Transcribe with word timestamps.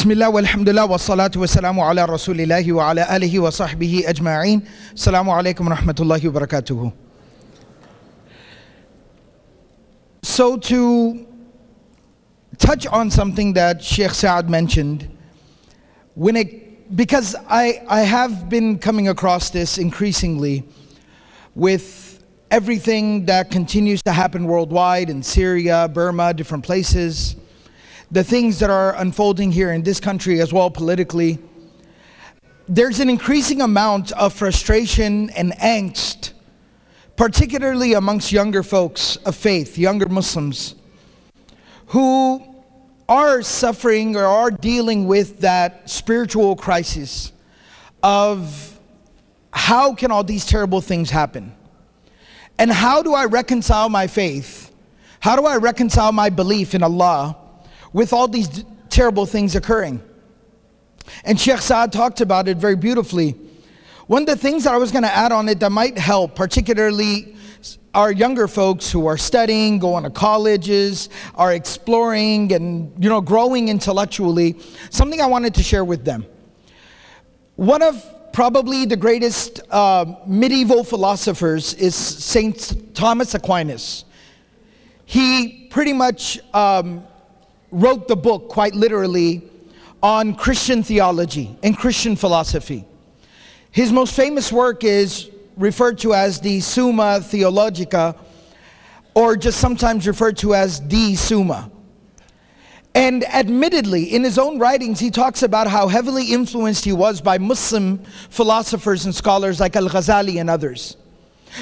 ബിസ്മില്ല 0.00 0.26
വലഹമുല്ല 0.34 0.80
വസ്സലാത്തു 0.90 1.38
വസ്സലാമു 1.42 1.80
അല 1.86 2.04
റസൂലില്ലാഹി 2.12 2.70
വല 2.76 3.00
അലഹി 3.14 3.38
വസാഹ്ബിഹി 3.46 3.98
അജ്മീൻ 4.12 4.58
അസ്സാമു 4.98 5.30
അലൈക്കും 5.38 5.66
റഹമത്തല്ലാഹി 5.76 6.26
വബർക്കാത്തുഹു 6.30 6.86
So 10.22 10.46
to 10.70 10.80
touch 12.66 12.84
on 12.98 13.06
something 13.18 13.48
that 13.60 13.76
Sheikh 13.92 14.14
Saad 14.20 14.46
mentioned, 14.56 15.00
when 16.16 16.36
it, 16.42 16.48
because 17.02 17.28
I, 17.62 17.66
I 17.98 18.02
have 18.16 18.34
been 18.54 18.68
coming 18.78 19.08
across 19.14 19.44
this 19.58 19.72
increasingly 19.78 20.56
with 21.66 21.86
everything 22.50 23.06
that 23.26 23.44
continues 23.50 24.02
to 24.08 24.14
happen 24.22 24.44
worldwide 24.46 25.10
in 25.10 25.20
Syria, 25.34 25.78
Burma, 25.98 26.28
different 26.32 26.64
places 26.64 27.12
the 28.10 28.24
things 28.24 28.58
that 28.58 28.70
are 28.70 28.94
unfolding 28.96 29.52
here 29.52 29.72
in 29.72 29.82
this 29.82 30.00
country 30.00 30.40
as 30.40 30.52
well 30.52 30.70
politically, 30.70 31.38
there's 32.68 33.00
an 33.00 33.08
increasing 33.08 33.60
amount 33.60 34.12
of 34.12 34.32
frustration 34.32 35.30
and 35.30 35.52
angst, 35.54 36.32
particularly 37.16 37.94
amongst 37.94 38.32
younger 38.32 38.62
folks 38.62 39.16
of 39.16 39.36
faith, 39.36 39.78
younger 39.78 40.08
Muslims, 40.08 40.74
who 41.86 42.44
are 43.08 43.42
suffering 43.42 44.16
or 44.16 44.24
are 44.24 44.50
dealing 44.50 45.06
with 45.06 45.40
that 45.40 45.90
spiritual 45.90 46.54
crisis 46.54 47.32
of 48.02 48.78
how 49.52 49.94
can 49.94 50.10
all 50.10 50.22
these 50.22 50.46
terrible 50.46 50.80
things 50.80 51.10
happen? 51.10 51.52
And 52.58 52.70
how 52.70 53.02
do 53.02 53.14
I 53.14 53.24
reconcile 53.24 53.88
my 53.88 54.06
faith? 54.06 54.72
How 55.18 55.34
do 55.34 55.44
I 55.44 55.56
reconcile 55.56 56.12
my 56.12 56.30
belief 56.30 56.74
in 56.74 56.82
Allah 56.82 57.36
with 57.92 58.12
all 58.12 58.28
these 58.28 58.48
d- 58.48 58.64
terrible 58.88 59.26
things 59.26 59.54
occurring? 59.54 60.02
And 61.24 61.38
Sheikh 61.38 61.60
Saad 61.60 61.92
talked 61.92 62.20
about 62.20 62.48
it 62.48 62.56
very 62.56 62.76
beautifully. 62.76 63.36
One 64.06 64.22
of 64.22 64.26
the 64.26 64.36
things 64.36 64.64
that 64.64 64.74
I 64.74 64.76
was 64.76 64.90
going 64.90 65.04
to 65.04 65.12
add 65.12 65.32
on 65.32 65.48
it 65.48 65.60
that 65.60 65.70
might 65.70 65.96
help, 65.96 66.34
particularly 66.34 67.36
our 67.94 68.12
younger 68.12 68.46
folks 68.48 68.90
who 68.90 69.06
are 69.06 69.18
studying, 69.18 69.78
going 69.78 70.04
to 70.04 70.10
colleges, 70.10 71.08
are 71.34 71.52
exploring 71.52 72.52
and 72.52 72.92
you 73.02 73.08
know 73.08 73.20
growing 73.20 73.68
intellectually, 73.68 74.58
something 74.90 75.20
I 75.20 75.26
wanted 75.26 75.54
to 75.54 75.62
share 75.62 75.84
with 75.84 76.04
them. 76.04 76.26
One 77.56 77.82
of 77.82 78.32
probably 78.32 78.84
the 78.84 78.96
greatest 78.96 79.60
uh, 79.70 80.14
medieval 80.26 80.84
philosophers 80.84 81.74
is 81.74 81.94
Saint 81.94 82.94
Thomas 82.94 83.34
Aquinas. 83.34 84.04
He 85.04 85.66
pretty 85.70 85.92
much 85.92 86.38
um, 86.54 87.04
wrote 87.70 88.08
the 88.08 88.16
book 88.16 88.48
quite 88.48 88.74
literally 88.74 89.42
on 90.02 90.34
Christian 90.34 90.82
theology 90.82 91.56
and 91.62 91.76
Christian 91.76 92.16
philosophy. 92.16 92.84
His 93.70 93.92
most 93.92 94.14
famous 94.14 94.50
work 94.50 94.82
is 94.84 95.30
referred 95.56 95.98
to 95.98 96.14
as 96.14 96.40
the 96.40 96.60
Summa 96.60 97.20
Theologica, 97.20 98.16
or 99.14 99.36
just 99.36 99.60
sometimes 99.60 100.06
referred 100.06 100.36
to 100.38 100.54
as 100.54 100.86
the 100.88 101.14
Summa. 101.14 101.70
And 102.94 103.24
admittedly, 103.24 104.04
in 104.14 104.24
his 104.24 104.38
own 104.38 104.58
writings, 104.58 104.98
he 104.98 105.10
talks 105.10 105.42
about 105.42 105.68
how 105.68 105.86
heavily 105.86 106.32
influenced 106.32 106.84
he 106.84 106.92
was 106.92 107.20
by 107.20 107.38
Muslim 107.38 107.98
philosophers 108.30 109.04
and 109.04 109.14
scholars 109.14 109.60
like 109.60 109.76
Al 109.76 109.88
Ghazali 109.88 110.40
and 110.40 110.50
others. 110.50 110.96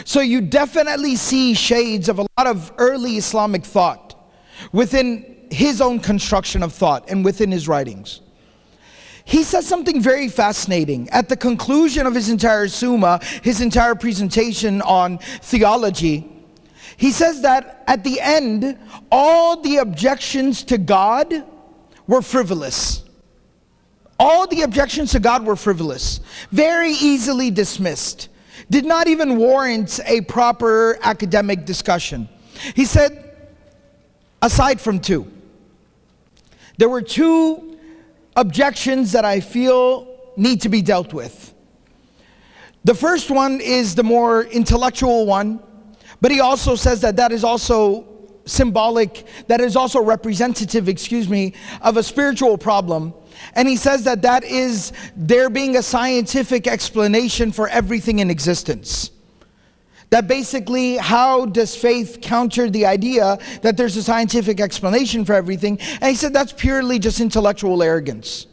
So 0.04 0.20
you 0.20 0.40
definitely 0.40 1.16
see 1.16 1.54
shades 1.54 2.08
of 2.08 2.18
a 2.18 2.26
lot 2.38 2.46
of 2.46 2.72
early 2.78 3.16
Islamic 3.16 3.64
thought 3.64 4.14
within 4.72 5.37
his 5.50 5.80
own 5.80 6.00
construction 6.00 6.62
of 6.62 6.72
thought 6.72 7.08
and 7.08 7.24
within 7.24 7.50
his 7.50 7.68
writings. 7.68 8.20
He 9.24 9.42
says 9.44 9.66
something 9.66 10.00
very 10.00 10.28
fascinating. 10.28 11.10
At 11.10 11.28
the 11.28 11.36
conclusion 11.36 12.06
of 12.06 12.14
his 12.14 12.30
entire 12.30 12.66
Summa, 12.66 13.20
his 13.42 13.60
entire 13.60 13.94
presentation 13.94 14.80
on 14.80 15.18
theology, 15.18 16.26
he 16.96 17.12
says 17.12 17.42
that 17.42 17.84
at 17.86 18.04
the 18.04 18.20
end, 18.20 18.78
all 19.12 19.60
the 19.60 19.76
objections 19.76 20.64
to 20.64 20.78
God 20.78 21.44
were 22.06 22.22
frivolous. 22.22 23.04
All 24.18 24.46
the 24.46 24.62
objections 24.62 25.12
to 25.12 25.20
God 25.20 25.44
were 25.46 25.56
frivolous, 25.56 26.20
very 26.50 26.92
easily 26.92 27.50
dismissed, 27.50 28.28
did 28.68 28.84
not 28.84 29.06
even 29.06 29.36
warrant 29.36 30.00
a 30.06 30.22
proper 30.22 30.98
academic 31.02 31.64
discussion. 31.64 32.28
He 32.74 32.84
said, 32.84 33.36
aside 34.42 34.80
from 34.80 34.98
two, 34.98 35.30
there 36.78 36.88
were 36.88 37.02
two 37.02 37.78
objections 38.36 39.12
that 39.12 39.24
I 39.24 39.40
feel 39.40 40.32
need 40.36 40.62
to 40.62 40.68
be 40.68 40.80
dealt 40.80 41.12
with. 41.12 41.52
The 42.84 42.94
first 42.94 43.30
one 43.30 43.60
is 43.60 43.94
the 43.94 44.04
more 44.04 44.44
intellectual 44.44 45.26
one, 45.26 45.60
but 46.20 46.30
he 46.30 46.40
also 46.40 46.76
says 46.76 47.00
that 47.02 47.16
that 47.16 47.32
is 47.32 47.44
also 47.44 48.06
symbolic, 48.46 49.26
that 49.48 49.60
is 49.60 49.76
also 49.76 50.02
representative, 50.02 50.88
excuse 50.88 51.28
me, 51.28 51.54
of 51.82 51.96
a 51.96 52.02
spiritual 52.02 52.56
problem. 52.56 53.12
And 53.54 53.68
he 53.68 53.76
says 53.76 54.04
that 54.04 54.22
that 54.22 54.44
is 54.44 54.92
there 55.14 55.50
being 55.50 55.76
a 55.76 55.82
scientific 55.82 56.66
explanation 56.66 57.52
for 57.52 57.68
everything 57.68 58.20
in 58.20 58.30
existence. 58.30 59.10
That 60.10 60.26
basically, 60.26 60.96
how 60.96 61.46
does 61.46 61.76
faith 61.76 62.20
counter 62.22 62.70
the 62.70 62.86
idea 62.86 63.38
that 63.62 63.76
there's 63.76 63.96
a 63.96 64.02
scientific 64.02 64.58
explanation 64.60 65.24
for 65.24 65.34
everything? 65.34 65.78
And 66.00 66.04
he 66.04 66.14
said 66.14 66.32
that's 66.32 66.52
purely 66.52 66.98
just 66.98 67.20
intellectual 67.20 67.82
arrogance. 67.82 68.46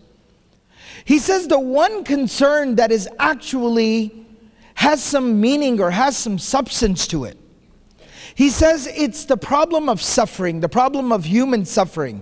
He 1.06 1.20
says 1.20 1.48
the 1.48 1.60
one 1.60 2.04
concern 2.04 2.76
that 2.76 2.92
is 2.92 3.08
actually 3.20 4.26
has 4.74 5.02
some 5.02 5.40
meaning 5.40 5.80
or 5.80 5.92
has 5.92 6.18
some 6.18 6.38
substance 6.38 7.08
to 7.08 7.24
it. 7.24 7.38
He 8.34 8.50
says 8.50 8.88
it's 8.88 9.24
the 9.24 9.38
problem 9.38 9.88
of 9.88 10.02
suffering, 10.02 10.60
the 10.60 10.68
problem 10.68 11.14
of 11.14 11.24
human 11.24 11.64
suffering, 11.64 12.22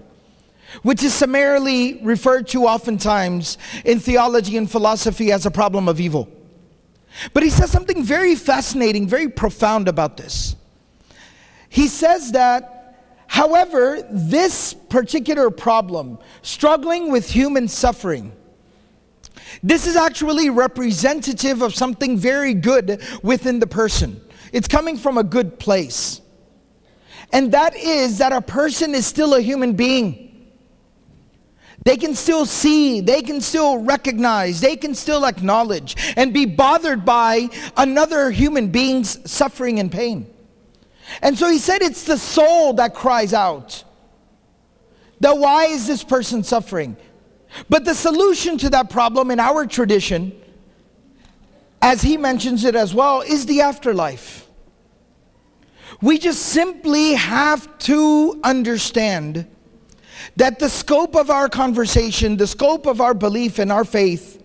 which 0.84 1.02
is 1.02 1.14
summarily 1.14 2.00
referred 2.04 2.48
to 2.50 2.66
oftentimes 2.66 3.58
in 3.84 4.00
theology 4.00 4.58
and 4.58 4.70
philosophy 4.70 5.32
as 5.32 5.48
a 5.48 5.52
problem 5.52 5.88
of 5.88 6.00
evil. 6.00 6.30
But 7.34 7.44
he 7.44 7.50
says 7.50 7.72
something 7.72 8.04
very 8.04 8.36
fascinating, 8.36 9.08
very 9.08 9.30
profound 9.30 9.88
about 9.88 10.18
this. 10.18 10.56
He 11.70 11.88
says 11.88 12.32
that, 12.34 13.00
however, 13.28 14.02
this 14.12 14.74
particular 14.74 15.50
problem, 15.50 16.20
struggling 16.42 17.12
with 17.12 17.30
human 17.30 17.68
suffering, 17.68 18.32
this 19.62 19.88
is 19.88 19.96
actually 19.96 20.50
representative 20.50 21.62
of 21.62 21.76
something 21.76 22.18
very 22.18 22.54
good 22.54 23.02
within 23.22 23.60
the 23.60 23.68
person. 23.68 24.22
It's 24.52 24.68
coming 24.68 24.98
from 24.98 25.18
a 25.18 25.24
good 25.24 25.60
place. 25.60 26.22
And 27.32 27.52
that 27.52 27.76
is 27.76 28.20
that 28.20 28.32
a 28.32 28.42
person 28.42 28.94
is 28.94 29.08
still 29.08 29.34
a 29.34 29.42
human 29.42 29.74
being. 29.74 30.23
They 31.84 31.98
can 31.98 32.16
still 32.16 32.46
see, 32.46 33.02
they 33.02 33.22
can 33.22 33.42
still 33.42 33.78
recognize, 33.78 34.62
they 34.62 34.78
can 34.78 34.96
still 34.96 35.26
acknowledge 35.26 35.96
and 36.16 36.34
be 36.34 36.46
bothered 36.46 37.04
by 37.04 37.50
another 37.76 38.32
human 38.32 38.70
being's 38.70 39.30
suffering 39.30 39.80
and 39.80 39.92
pain. 39.92 40.34
And 41.22 41.38
so 41.38 41.50
he 41.50 41.58
said 41.58 41.82
it's 41.82 42.06
the 42.06 42.18
soul 42.18 42.74
that 42.76 42.94
cries 42.94 43.34
out. 43.34 43.84
That 45.20 45.38
why 45.38 45.66
is 45.66 45.86
this 45.86 46.04
person 46.04 46.44
suffering? 46.44 46.96
But 47.70 47.86
the 47.86 47.94
solution 47.94 48.58
to 48.60 48.70
that 48.72 48.90
problem 48.90 49.30
in 49.30 49.40
our 49.40 49.66
tradition, 49.66 50.32
as 51.82 52.02
he 52.02 52.18
mentions 52.18 52.64
it 52.64 52.76
as 52.76 52.94
well, 52.94 53.22
is 53.22 53.46
the 53.46 53.62
afterlife. 53.62 54.48
We 56.02 56.18
just 56.18 56.42
simply 56.42 57.14
have 57.14 57.78
to 57.80 58.40
understand 58.44 59.48
that 60.36 60.60
the 60.60 60.70
scope 60.70 61.16
of 61.16 61.30
our 61.30 61.50
conversation, 61.50 62.38
the 62.38 62.48
scope 62.48 62.86
of 62.86 63.02
our 63.02 63.14
belief 63.14 63.60
and 63.60 63.72
our 63.72 63.86
faith, 63.86 64.42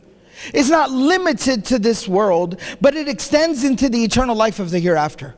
is 0.54 0.70
not 0.70 0.90
limited 0.90 1.64
to 1.66 1.78
this 1.78 2.06
world, 2.06 2.60
but 2.80 2.94
it 2.94 3.08
extends 3.08 3.64
into 3.64 3.88
the 3.88 4.04
eternal 4.04 4.36
life 4.36 4.58
of 4.58 4.70
the 4.70 4.78
hereafter. 4.78 5.34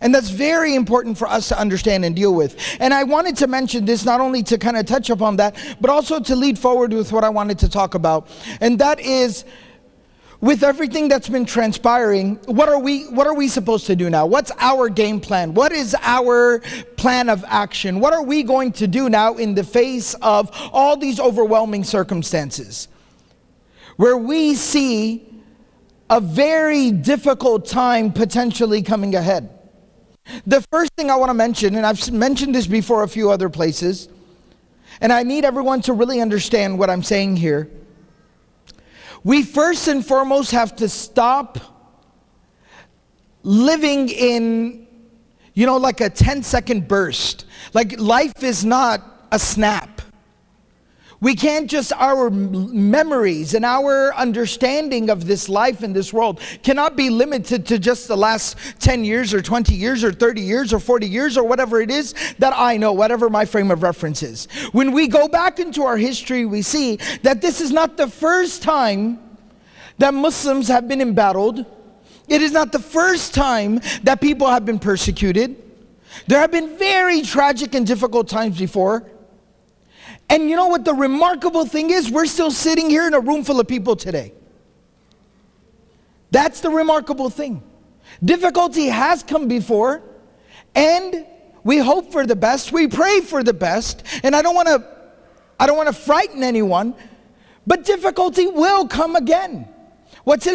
And 0.00 0.14
that's 0.14 0.30
very 0.30 0.74
important 0.74 1.18
for 1.18 1.26
us 1.28 1.48
to 1.48 1.58
understand 1.58 2.04
and 2.04 2.14
deal 2.14 2.34
with. 2.34 2.56
And 2.78 2.94
I 2.94 3.02
wanted 3.02 3.36
to 3.38 3.46
mention 3.46 3.84
this 3.84 4.04
not 4.04 4.20
only 4.20 4.42
to 4.44 4.56
kind 4.56 4.76
of 4.76 4.86
touch 4.86 5.10
upon 5.10 5.36
that, 5.36 5.56
but 5.80 5.90
also 5.90 6.20
to 6.20 6.36
lead 6.36 6.58
forward 6.58 6.92
with 6.92 7.12
what 7.12 7.24
I 7.24 7.28
wanted 7.28 7.58
to 7.60 7.68
talk 7.68 7.94
about. 7.94 8.28
And 8.60 8.78
that 8.78 9.00
is 9.00 9.44
with 10.40 10.62
everything 10.62 11.08
that's 11.08 11.28
been 11.28 11.44
transpiring, 11.44 12.36
what 12.46 12.68
are 12.68 12.78
we 12.78 13.04
what 13.08 13.26
are 13.26 13.34
we 13.34 13.48
supposed 13.48 13.86
to 13.86 13.96
do 13.96 14.08
now? 14.08 14.24
What's 14.26 14.52
our 14.58 14.88
game 14.88 15.20
plan? 15.20 15.52
What 15.52 15.72
is 15.72 15.96
our 16.00 16.60
plan 16.96 17.28
of 17.28 17.44
action? 17.48 17.98
What 17.98 18.12
are 18.12 18.22
we 18.22 18.44
going 18.44 18.72
to 18.72 18.86
do 18.86 19.08
now 19.08 19.34
in 19.34 19.54
the 19.54 19.64
face 19.64 20.14
of 20.22 20.50
all 20.72 20.96
these 20.96 21.18
overwhelming 21.18 21.82
circumstances? 21.82 22.88
Where 23.96 24.16
we 24.16 24.54
see 24.54 25.28
a 26.08 26.20
very 26.20 26.92
difficult 26.92 27.66
time 27.66 28.12
potentially 28.12 28.82
coming 28.82 29.16
ahead. 29.16 29.50
The 30.46 30.60
first 30.70 30.92
thing 30.96 31.10
I 31.10 31.16
want 31.16 31.30
to 31.30 31.34
mention, 31.34 31.74
and 31.74 31.84
I've 31.84 32.10
mentioned 32.12 32.54
this 32.54 32.66
before 32.66 33.02
a 33.02 33.08
few 33.08 33.30
other 33.30 33.48
places, 33.48 34.08
and 35.00 35.12
I 35.12 35.22
need 35.22 35.44
everyone 35.44 35.80
to 35.82 35.92
really 35.92 36.20
understand 36.20 36.78
what 36.78 36.90
I'm 36.90 37.02
saying 37.02 37.36
here. 37.36 37.70
We 39.24 39.42
first 39.42 39.88
and 39.88 40.04
foremost 40.04 40.52
have 40.52 40.76
to 40.76 40.88
stop 40.88 41.58
living 43.42 44.08
in, 44.08 44.86
you 45.54 45.66
know, 45.66 45.76
like 45.76 46.00
a 46.00 46.10
10 46.10 46.42
second 46.42 46.88
burst. 46.88 47.46
Like 47.74 47.98
life 47.98 48.42
is 48.42 48.64
not 48.64 49.02
a 49.30 49.38
snap. 49.38 49.97
We 51.20 51.34
can't 51.34 51.68
just, 51.68 51.92
our 51.94 52.30
memories 52.30 53.54
and 53.54 53.64
our 53.64 54.14
understanding 54.14 55.10
of 55.10 55.26
this 55.26 55.48
life 55.48 55.82
in 55.82 55.92
this 55.92 56.12
world 56.12 56.40
cannot 56.62 56.94
be 56.94 57.10
limited 57.10 57.66
to 57.66 57.78
just 57.80 58.06
the 58.06 58.16
last 58.16 58.56
10 58.78 59.04
years 59.04 59.34
or 59.34 59.42
20 59.42 59.74
years 59.74 60.04
or 60.04 60.12
30 60.12 60.40
years 60.40 60.72
or 60.72 60.78
40 60.78 61.08
years 61.08 61.36
or 61.36 61.42
whatever 61.42 61.80
it 61.80 61.90
is 61.90 62.14
that 62.38 62.52
I 62.54 62.76
know, 62.76 62.92
whatever 62.92 63.28
my 63.28 63.44
frame 63.44 63.72
of 63.72 63.82
reference 63.82 64.22
is. 64.22 64.46
When 64.70 64.92
we 64.92 65.08
go 65.08 65.26
back 65.26 65.58
into 65.58 65.82
our 65.82 65.96
history, 65.96 66.46
we 66.46 66.62
see 66.62 67.00
that 67.22 67.42
this 67.42 67.60
is 67.60 67.72
not 67.72 67.96
the 67.96 68.06
first 68.06 68.62
time 68.62 69.18
that 69.98 70.14
Muslims 70.14 70.68
have 70.68 70.86
been 70.86 71.00
embattled. 71.00 71.66
It 72.28 72.42
is 72.42 72.52
not 72.52 72.70
the 72.70 72.78
first 72.78 73.34
time 73.34 73.80
that 74.04 74.20
people 74.20 74.46
have 74.46 74.64
been 74.64 74.78
persecuted. 74.78 75.56
There 76.28 76.38
have 76.38 76.52
been 76.52 76.78
very 76.78 77.22
tragic 77.22 77.74
and 77.74 77.84
difficult 77.84 78.28
times 78.28 78.56
before. 78.56 79.04
And 80.30 80.50
you 80.50 80.56
know 80.56 80.66
what 80.68 80.84
the 80.84 80.94
remarkable 80.94 81.64
thing 81.64 81.90
is? 81.90 82.10
We're 82.10 82.26
still 82.26 82.50
sitting 82.50 82.90
here 82.90 83.06
in 83.06 83.14
a 83.14 83.20
room 83.20 83.44
full 83.44 83.60
of 83.60 83.66
people 83.66 83.96
today. 83.96 84.32
That's 86.30 86.60
the 86.60 86.70
remarkable 86.70 87.30
thing. 87.30 87.62
Difficulty 88.22 88.86
has 88.88 89.22
come 89.22 89.48
before, 89.48 90.02
and 90.74 91.26
we 91.64 91.78
hope 91.78 92.12
for 92.12 92.26
the 92.26 92.36
best, 92.36 92.72
we 92.72 92.86
pray 92.88 93.20
for 93.20 93.42
the 93.42 93.54
best, 93.54 94.02
and 94.22 94.36
I 94.36 94.42
don't 94.42 94.54
want 94.54 94.68
to 94.68 94.98
I 95.60 95.66
don't 95.66 95.76
want 95.76 95.88
to 95.88 95.92
frighten 95.92 96.44
anyone, 96.44 96.94
but 97.66 97.84
difficulty 97.84 98.46
will 98.46 98.86
come 98.86 99.16
again. 99.16 99.68
That 100.24 100.46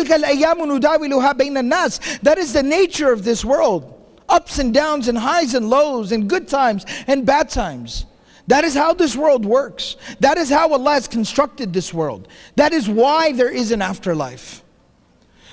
is 2.38 2.54
the 2.54 2.64
nature 2.64 3.12
of 3.12 3.24
this 3.26 3.44
world. 3.44 3.90
Ups 4.30 4.60
and 4.60 4.74
downs 4.74 5.10
and 5.10 5.18
highs 5.18 5.54
and 5.56 5.70
lows 5.70 6.14
and 6.14 6.30
good 6.30 6.48
times 6.48 6.86
and 7.06 7.26
bad 7.26 7.50
times. 7.50 8.06
That 8.48 8.64
is 8.64 8.74
how 8.74 8.94
this 8.94 9.16
world 9.16 9.46
works. 9.46 9.96
That 10.20 10.38
is 10.38 10.50
how 10.50 10.74
Allah 10.74 10.94
has 10.94 11.08
constructed 11.08 11.72
this 11.72 11.94
world. 11.94 12.28
That 12.56 12.74
is 12.74 12.90
why 12.90 13.32
there 13.32 13.50
is 13.50 13.72
an 13.72 13.82
afterlife. 13.82 14.64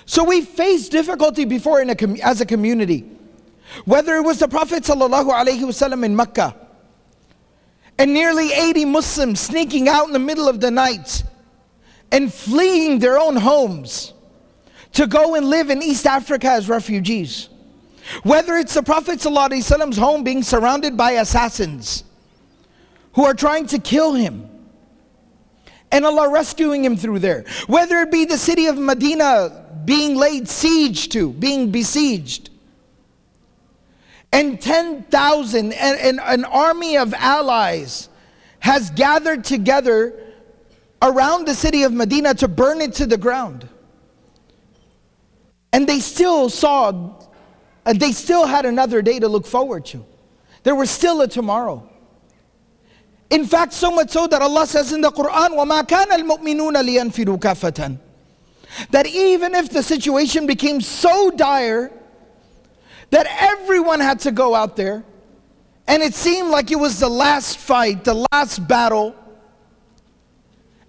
So 0.07 0.25
we 0.25 0.41
faced 0.41 0.91
difficulty 0.91 1.45
before 1.45 1.81
in 1.81 1.91
a 1.91 1.95
com- 1.95 2.17
as 2.23 2.41
a 2.41 2.47
community. 2.47 3.09
Whether 3.85 4.17
it 4.17 4.23
was 4.23 4.41
the 4.41 4.49
Prophet 4.49 4.83
ﷺ 4.83 6.05
in 6.05 6.17
Mecca 6.17 6.57
and 7.97 8.13
nearly 8.13 8.53
80 8.53 8.87
Muslims 8.87 9.39
sneaking 9.39 9.89
out 9.89 10.09
in 10.09 10.13
the 10.13 10.19
middle 10.19 10.49
of 10.49 10.61
the 10.61 10.73
night 10.73 11.23
and 12.11 12.33
fleeing 12.33 12.99
their 12.99 13.21
own 13.21 13.37
homes 13.37 14.13
to 14.95 15.07
go 15.07 15.37
and 15.37 15.49
live 15.49 15.71
in 15.71 15.81
East 15.81 16.07
Africa 16.07 16.49
as 16.49 16.69
refugees. 16.69 17.49
Whether 18.25 18.57
it's 18.57 18.75
the 18.75 18.83
Prophet 18.83 19.23
home 19.23 20.25
being 20.25 20.43
surrounded 20.43 20.97
by 20.97 21.13
assassins 21.13 22.03
who 23.15 23.25
are 23.25 23.35
trying 23.35 23.67
to 23.67 23.79
kill 23.79 24.15
him. 24.15 24.49
And 25.93 26.05
Allah 26.05 26.31
rescuing 26.31 26.85
him 26.85 26.97
through 26.97 27.19
there. 27.19 27.45
Whether 27.67 28.01
it 28.03 28.13
be 28.13 28.25
the 28.25 28.39
city 28.39 28.67
of 28.67 28.79
Medina 28.79 29.67
being 29.85 30.17
laid 30.17 30.49
siege 30.49 31.09
to, 31.11 31.33
being 31.33 31.71
besieged. 31.71 32.51
And 34.33 34.61
10,000, 34.61 35.73
and, 35.73 36.21
an 36.21 36.45
army 36.45 36.97
of 36.97 37.13
allies 37.15 38.09
has 38.61 38.91
gathered 38.91 39.43
together 39.43 40.15
around 41.03 41.47
the 41.47 41.55
city 41.55 41.83
of 41.83 41.93
Medina 41.93 42.35
to 42.35 42.47
burn 42.47 42.81
it 42.81 42.95
to 42.95 43.07
the 43.07 43.17
ground. 43.17 43.69
And 45.73 45.89
they 45.89 45.99
still 45.99 46.49
saw, 46.49 47.19
they 47.85 48.13
still 48.13 48.47
had 48.47 48.67
another 48.67 49.03
day 49.03 49.19
to 49.19 49.29
look 49.29 49.47
forward 49.47 49.87
to. 49.87 50.05
There 50.63 50.75
was 50.75 50.91
still 50.91 51.21
a 51.23 51.29
tomorrow. 51.29 51.89
In 53.30 53.46
fact, 53.46 53.74
so 53.74 53.92
much 53.92 54.12
so 54.12 54.28
that 54.28 54.42
Allah 54.42 54.68
says 54.68 54.94
in 54.94 55.02
the 55.02 55.12
Quran, 55.12 55.50
وَمَا 55.50 55.84
كَانَ 55.88 56.08
الْمُؤْمِنُونَ 56.08 56.76
لِيَنْفِرُوا 56.76 57.40
كَافَةً 57.40 57.98
That 58.92 59.08
even 59.08 59.56
if 59.56 59.70
the 59.70 59.82
situation 59.82 60.46
became 60.46 60.80
so 60.80 61.32
dire 61.32 61.92
that 63.10 63.28
everyone 63.40 64.00
had 64.00 64.20
to 64.22 64.32
go 64.32 64.54
out 64.54 64.76
there, 64.76 65.04
and 65.88 66.02
it 66.02 66.14
seemed 66.14 66.50
like 66.50 66.72
it 66.72 66.80
was 66.80 67.00
the 67.00 67.10
last 67.10 67.58
fight, 67.58 68.04
the 68.04 68.26
last 68.32 68.68
battle, 68.68 69.16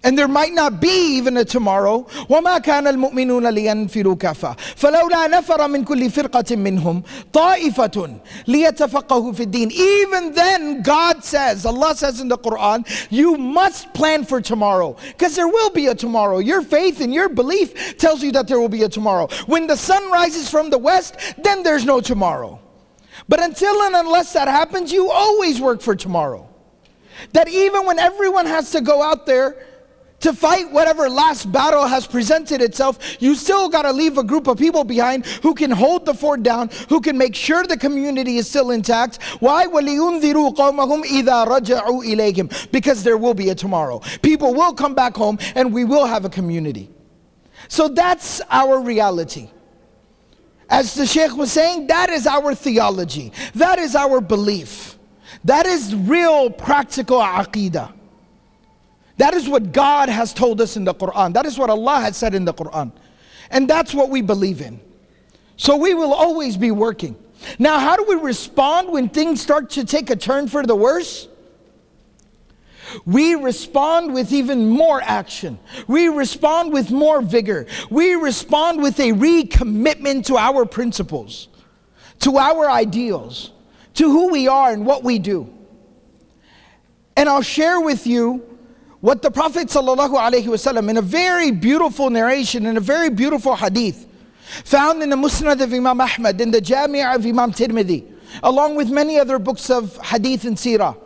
and 0.03 0.17
there 0.17 0.27
might 0.27 0.53
not 0.53 0.79
be 0.79 1.17
even 1.17 1.35
a 1.37 1.43
tomorrow 1.43 2.05
وما 2.29 2.59
كان 2.59 2.87
المؤمنون 2.87 3.47
لينفروا 3.47 4.15
كافة 4.15 4.55
فلولا 4.75 5.27
نفر 5.27 5.67
من 5.67 5.83
كل 5.83 6.09
فرقة 6.09 6.55
منهم 6.55 7.03
طائفة 7.33 8.19
ليتفقهوا 8.47 9.33
في 9.33 9.43
الدين 9.43 9.69
even 9.71 10.33
then 10.33 10.81
God 10.81 11.23
says 11.23 11.65
Allah 11.65 11.95
says 11.95 12.21
in 12.21 12.27
the 12.27 12.37
Quran 12.37 12.85
you 13.09 13.37
must 13.37 13.93
plan 13.93 14.23
for 14.23 14.39
tomorrow 14.39 14.95
because 15.09 15.35
there 15.35 15.47
will 15.47 15.71
be 15.71 15.87
a 15.87 15.95
tomorrow 15.95 16.37
your 16.37 16.61
faith 16.61 17.01
and 17.01 17.13
your 17.13 17.27
belief 17.27 17.97
tells 17.97 18.23
you 18.23 18.31
that 18.31 18.47
there 18.47 18.59
will 18.59 18.69
be 18.69 18.83
a 18.83 18.89
tomorrow 18.89 19.27
when 19.47 19.67
the 19.67 19.75
sun 19.75 20.09
rises 20.11 20.49
from 20.49 20.69
the 20.69 20.77
west 20.77 21.17
then 21.43 21.63
there's 21.63 21.85
no 21.85 21.99
tomorrow 21.99 22.59
but 23.27 23.41
until 23.43 23.81
and 23.81 23.95
unless 23.95 24.31
that 24.33 24.47
happens 24.47 24.91
you 24.91 25.09
always 25.09 25.59
work 25.59 25.81
for 25.81 25.95
tomorrow 25.95 26.47
that 27.33 27.49
even 27.49 27.85
when 27.85 27.99
everyone 27.99 28.45
has 28.45 28.71
to 28.71 28.79
go 28.79 29.01
out 29.01 29.25
there 29.25 29.55
to 30.22 30.32
fight 30.32 30.70
whatever 30.70 31.08
last 31.08 31.50
battle 31.52 31.86
has 31.86 32.06
presented 32.06 32.62
itself, 32.62 32.98
you 33.20 33.34
still 33.34 33.68
got 33.68 33.82
to 33.82 33.92
leave 33.92 34.18
a 34.18 34.24
group 34.24 34.46
of 34.46 34.58
people 34.58 34.84
behind 34.84 35.26
who 35.26 35.54
can 35.54 35.70
hold 35.70 36.06
the 36.06 36.14
fort 36.14 36.42
down, 36.42 36.70
who 36.88 37.00
can 37.00 37.18
make 37.18 37.34
sure 37.34 37.64
the 37.64 37.76
community 37.76 38.38
is 38.38 38.48
still 38.48 38.70
intact. 38.70 39.22
Why? 39.40 39.66
Because 42.72 43.02
there 43.04 43.18
will 43.18 43.34
be 43.34 43.50
a 43.50 43.54
tomorrow. 43.54 44.00
People 44.22 44.54
will 44.54 44.72
come 44.72 44.94
back 44.94 45.14
home 45.14 45.38
and 45.54 45.72
we 45.72 45.84
will 45.84 46.06
have 46.06 46.24
a 46.24 46.30
community. 46.30 46.88
So 47.68 47.88
that's 47.88 48.40
our 48.50 48.80
reality. 48.80 49.50
As 50.68 50.94
the 50.94 51.06
Sheikh 51.06 51.36
was 51.36 51.52
saying, 51.52 51.88
that 51.88 52.08
is 52.10 52.26
our 52.26 52.54
theology. 52.54 53.32
That 53.54 53.78
is 53.78 53.94
our 53.94 54.20
belief. 54.20 54.98
That 55.44 55.66
is 55.66 55.94
real 55.94 56.50
practical 56.50 57.18
aqidah. 57.18 57.92
That 59.18 59.34
is 59.34 59.48
what 59.48 59.72
God 59.72 60.08
has 60.08 60.32
told 60.32 60.60
us 60.60 60.76
in 60.76 60.84
the 60.84 60.94
Quran. 60.94 61.34
That 61.34 61.46
is 61.46 61.58
what 61.58 61.70
Allah 61.70 62.00
has 62.00 62.16
said 62.16 62.34
in 62.34 62.44
the 62.44 62.54
Quran. 62.54 62.92
And 63.50 63.68
that's 63.68 63.94
what 63.94 64.08
we 64.08 64.22
believe 64.22 64.60
in. 64.60 64.80
So 65.56 65.76
we 65.76 65.94
will 65.94 66.14
always 66.14 66.56
be 66.56 66.70
working. 66.70 67.16
Now, 67.58 67.78
how 67.78 67.96
do 67.96 68.04
we 68.08 68.14
respond 68.14 68.90
when 68.90 69.08
things 69.08 69.40
start 69.40 69.70
to 69.70 69.84
take 69.84 70.10
a 70.10 70.16
turn 70.16 70.48
for 70.48 70.64
the 70.64 70.76
worse? 70.76 71.28
We 73.04 73.34
respond 73.34 74.12
with 74.12 74.32
even 74.32 74.68
more 74.68 75.00
action. 75.00 75.58
We 75.86 76.08
respond 76.08 76.72
with 76.72 76.90
more 76.90 77.22
vigor. 77.22 77.66
We 77.90 78.14
respond 78.14 78.82
with 78.82 78.98
a 79.00 79.12
recommitment 79.12 80.26
to 80.26 80.36
our 80.36 80.66
principles, 80.66 81.48
to 82.20 82.38
our 82.38 82.70
ideals, 82.70 83.50
to 83.94 84.10
who 84.10 84.30
we 84.30 84.48
are 84.48 84.72
and 84.72 84.84
what 84.84 85.04
we 85.04 85.18
do. 85.18 85.52
And 87.16 87.28
I'll 87.28 87.42
share 87.42 87.80
with 87.80 88.06
you 88.06 88.51
what 89.02 89.20
the 89.20 89.32
Prophet 89.32 89.66
ﷺ, 89.66 90.88
in 90.88 90.96
a 90.96 91.02
very 91.02 91.50
beautiful 91.50 92.08
narration, 92.08 92.66
in 92.66 92.76
a 92.76 92.80
very 92.80 93.10
beautiful 93.10 93.56
hadith, 93.56 94.06
found 94.64 95.02
in 95.02 95.10
the 95.10 95.16
Musnad 95.16 95.60
of 95.60 95.72
Imam 95.72 96.00
Ahmad, 96.00 96.40
in 96.40 96.52
the 96.52 96.60
Jami' 96.60 97.02
of 97.02 97.26
Imam 97.26 97.50
Tirmidhi, 97.50 98.04
along 98.44 98.76
with 98.76 98.90
many 98.90 99.18
other 99.18 99.40
books 99.40 99.70
of 99.70 99.96
hadith 99.98 100.44
and 100.44 100.56
seerah. 100.56 100.96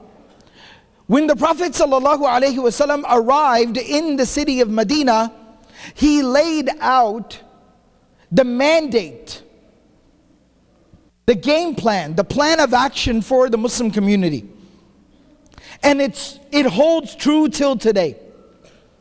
When 1.06 1.26
the 1.26 1.36
Prophet 1.36 1.72
ﷺ 1.72 3.04
arrived 3.08 3.78
in 3.78 4.16
the 4.16 4.26
city 4.26 4.60
of 4.60 4.68
Medina, 4.68 5.32
he 5.94 6.22
laid 6.22 6.68
out 6.80 7.40
the 8.30 8.44
mandate, 8.44 9.42
the 11.24 11.34
game 11.34 11.74
plan, 11.74 12.14
the 12.14 12.24
plan 12.24 12.60
of 12.60 12.74
action 12.74 13.22
for 13.22 13.48
the 13.48 13.56
Muslim 13.56 13.90
community. 13.90 14.46
And 15.82 16.00
it's, 16.00 16.38
it 16.50 16.66
holds 16.66 17.14
true 17.14 17.48
till 17.48 17.76
today. 17.76 18.16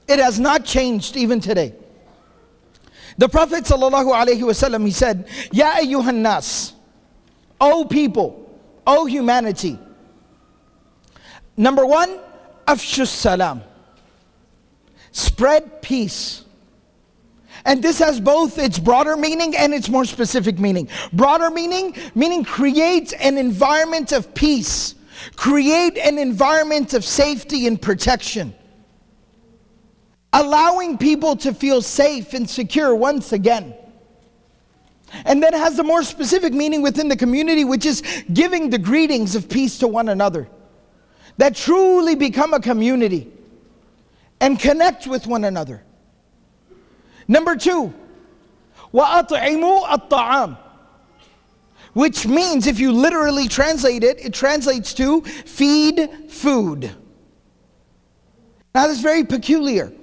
It 0.08 0.20
has 0.20 0.40
not 0.40 0.66
changed 0.66 1.18
even 1.18 1.40
today. 1.40 1.74
The 3.18 3.30
Prophet 3.30 3.64
ﷺ, 3.64 4.86
he 4.86 4.92
said, 4.92 5.28
Ya 5.52 5.76
ayyuhan 5.76 6.16
nas, 6.18 6.74
O 7.62 7.86
people, 7.86 8.60
O 8.86 9.06
humanity. 9.06 9.80
Number 11.58 11.86
one, 11.86 12.20
afshus 12.68 13.08
salam. 13.08 13.62
Spread 15.12 15.82
peace. 15.82 16.44
And 17.64 17.82
this 17.82 18.00
has 18.00 18.20
both 18.20 18.60
its 18.60 18.78
broader 18.78 19.16
meaning 19.16 19.56
and 19.56 19.74
its 19.74 19.90
more 19.90 20.06
specific 20.06 20.60
meaning. 20.60 20.90
Broader 21.14 21.50
meaning, 21.50 21.96
meaning 22.14 22.44
create 22.44 23.14
an 23.20 23.38
environment 23.38 24.12
of 24.12 24.36
peace 24.36 24.94
create 25.37 25.97
an 25.99 26.19
environment 26.19 26.95
of 26.95 27.05
safety 27.05 27.67
and 27.67 27.81
protection, 27.81 28.55
allowing 30.33 30.99
people 30.99 31.37
to 31.37 31.53
feel 31.53 31.83
safe 31.83 32.35
and 32.35 32.49
secure 32.49 32.95
once 32.95 33.33
again. 33.33 33.75
And 35.25 35.43
then 35.43 35.53
has 35.53 35.79
a 35.79 35.83
more 35.83 36.05
specific 36.05 36.53
meaning 36.53 36.83
within 36.83 37.09
the 37.09 37.17
community, 37.17 37.65
which 37.65 37.85
is 37.85 38.03
giving 38.33 38.71
the 38.71 38.79
greetings 38.79 39.35
of 39.35 39.49
peace 39.49 39.79
to 39.79 39.89
one 39.89 40.09
another. 40.09 40.49
That 41.37 41.57
truly 41.57 42.15
become 42.15 42.55
a 42.55 42.61
community 42.61 43.33
and 44.41 44.59
connect 44.59 45.07
with 45.07 45.27
one 45.27 45.45
another. 45.45 45.83
Number 47.27 47.57
two, 47.57 47.93
وَأَطْعِمُوا 48.93 49.85
الطَّعَامِ 49.85 50.59
which 51.96 52.28
means 52.28 52.68
if 52.68 52.78
you 52.78 52.92
literally 52.92 53.48
translate 53.48 54.04
it, 54.04 54.20
it 54.20 54.34
translates 54.34 54.94
to 54.94 55.22
feed 55.22 56.10
food. 56.28 56.92
Now, 58.74 58.88
that's 58.88 59.00
very 59.00 59.24
peculiar. 59.24 59.94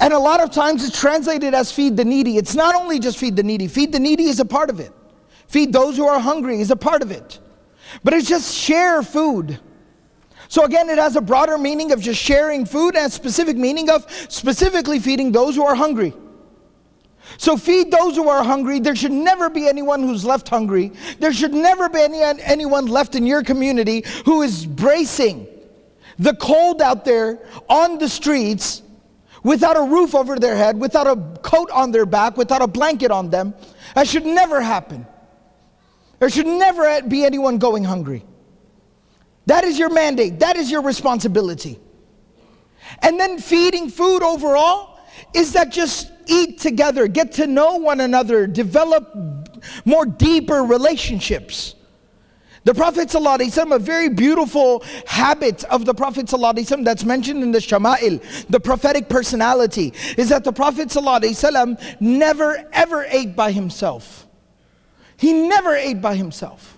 And 0.00 0.12
a 0.12 0.18
lot 0.18 0.40
of 0.40 0.50
times 0.50 0.84
it's 0.84 0.98
translated 0.98 1.54
as 1.54 1.70
feed 1.70 1.96
the 1.96 2.04
needy. 2.04 2.36
It's 2.36 2.56
not 2.56 2.74
only 2.74 2.98
just 2.98 3.16
feed 3.16 3.36
the 3.36 3.44
needy, 3.44 3.68
feed 3.68 3.92
the 3.92 4.00
needy 4.00 4.24
is 4.24 4.40
a 4.40 4.44
part 4.44 4.70
of 4.70 4.80
it. 4.80 4.92
Feed 5.46 5.72
those 5.72 5.96
who 5.96 6.08
are 6.08 6.18
hungry 6.18 6.60
is 6.60 6.72
a 6.72 6.76
part 6.76 7.02
of 7.02 7.12
it. 7.12 7.38
But 8.02 8.12
it's 8.12 8.28
just 8.28 8.52
share 8.52 9.04
food. 9.04 9.60
So 10.48 10.64
again, 10.64 10.90
it 10.90 10.98
has 10.98 11.14
a 11.14 11.20
broader 11.20 11.58
meaning 11.58 11.92
of 11.92 12.00
just 12.00 12.20
sharing 12.20 12.66
food 12.66 12.96
and 12.96 13.06
a 13.06 13.10
specific 13.10 13.56
meaning 13.56 13.88
of 13.88 14.04
specifically 14.28 14.98
feeding 14.98 15.30
those 15.30 15.54
who 15.54 15.64
are 15.64 15.76
hungry. 15.76 16.12
So 17.36 17.56
feed 17.56 17.90
those 17.90 18.16
who 18.16 18.28
are 18.28 18.42
hungry. 18.42 18.80
There 18.80 18.96
should 18.96 19.12
never 19.12 19.50
be 19.50 19.68
anyone 19.68 20.02
who's 20.02 20.24
left 20.24 20.48
hungry. 20.48 20.92
There 21.18 21.32
should 21.32 21.54
never 21.54 21.88
be 21.88 22.00
any, 22.00 22.22
anyone 22.22 22.86
left 22.86 23.14
in 23.14 23.26
your 23.26 23.42
community 23.42 24.04
who 24.24 24.42
is 24.42 24.64
bracing 24.64 25.46
the 26.18 26.34
cold 26.34 26.82
out 26.82 27.04
there 27.04 27.38
on 27.68 27.98
the 27.98 28.08
streets 28.08 28.82
without 29.42 29.76
a 29.76 29.82
roof 29.82 30.14
over 30.14 30.36
their 30.36 30.56
head, 30.56 30.78
without 30.78 31.06
a 31.06 31.16
coat 31.42 31.70
on 31.70 31.92
their 31.92 32.06
back, 32.06 32.36
without 32.36 32.60
a 32.60 32.66
blanket 32.66 33.10
on 33.10 33.30
them. 33.30 33.54
That 33.94 34.08
should 34.08 34.26
never 34.26 34.60
happen. 34.60 35.06
There 36.18 36.28
should 36.28 36.46
never 36.46 37.02
be 37.02 37.24
anyone 37.24 37.58
going 37.58 37.84
hungry. 37.84 38.24
That 39.46 39.64
is 39.64 39.78
your 39.78 39.90
mandate, 39.90 40.40
that 40.40 40.56
is 40.56 40.70
your 40.70 40.82
responsibility. 40.82 41.78
And 43.00 43.18
then 43.18 43.38
feeding 43.38 43.88
food 43.88 44.22
overall 44.22 44.97
is 45.33 45.53
that 45.53 45.71
just 45.71 46.11
eat 46.27 46.59
together, 46.59 47.07
get 47.07 47.33
to 47.33 47.47
know 47.47 47.77
one 47.77 48.01
another, 48.01 48.47
develop 48.47 49.15
more 49.85 50.05
deeper 50.05 50.63
relationships. 50.63 51.75
The 52.65 52.73
Prophet 52.73 53.09
ﷺ, 53.09 53.75
a 53.75 53.79
very 53.79 54.07
beautiful 54.07 54.83
habit 55.05 55.65
of 55.65 55.85
the 55.85 55.93
Prophet 55.93 56.27
ﷺ 56.27 56.85
that's 56.85 57.03
mentioned 57.03 57.43
in 57.43 57.51
the 57.51 57.59
Shama'il, 57.59 58.21
the 58.47 58.59
prophetic 58.59 59.09
personality, 59.09 59.93
is 60.17 60.29
that 60.29 60.45
the 60.45 60.53
Prophet 60.53 60.87
ﷺ 60.87 61.99
never 61.99 62.65
ever 62.71 63.03
ate 63.09 63.35
by 63.35 63.51
himself. 63.51 64.27
He 65.17 65.33
never 65.33 65.75
ate 65.75 66.01
by 66.01 66.15
himself. 66.15 66.76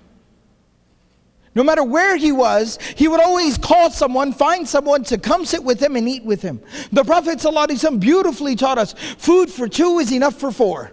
No 1.61 1.65
matter 1.65 1.85
where 1.85 2.17
he 2.17 2.33
was, 2.33 2.79
he 2.97 3.07
would 3.07 3.21
always 3.21 3.59
call 3.59 3.91
someone, 3.91 4.33
find 4.33 4.67
someone 4.67 5.05
to 5.05 5.19
come 5.19 5.45
sit 5.45 5.63
with 5.63 5.79
him 5.79 5.95
and 5.95 6.09
eat 6.09 6.25
with 6.25 6.41
him. 6.41 6.63
The 6.91 7.05
Prophet 7.05 7.39
ﷺ 7.39 8.01
beautifully 8.01 8.57
taught 8.57 8.79
us 8.79 8.95
food 9.19 9.51
for 9.51 9.69
two 9.69 9.99
is 9.99 10.11
enough 10.11 10.37
for 10.37 10.53
four. 10.53 10.91